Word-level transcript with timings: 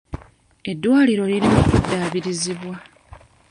Eddwaliro 0.71 1.23
liri 1.31 1.47
mu 1.53 1.61
kuddaabirizibwa. 1.69 2.75